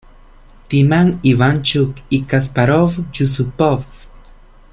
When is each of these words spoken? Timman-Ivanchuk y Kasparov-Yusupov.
Timman-Ivanchuk 0.67 1.93
y 2.09 2.23
Kasparov-Yusupov. 2.25 3.85